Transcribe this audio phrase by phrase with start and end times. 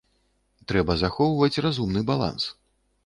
[0.71, 2.43] Трэба захоўваць разумны баланс.